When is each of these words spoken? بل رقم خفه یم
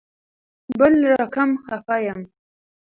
بل 0.79 0.93
رقم 1.19 1.49
خفه 1.67 1.97
یم 2.05 2.19